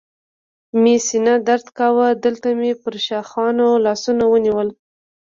[0.81, 4.69] مې سینه درد کاوه، دلته مې پر ښاخونو لاسونه ونیول.